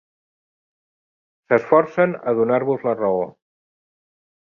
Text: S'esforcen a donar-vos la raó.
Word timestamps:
S'esforcen 1.47 2.17
a 2.33 2.37
donar-vos 2.43 2.89
la 2.91 2.99
raó. 3.01 3.25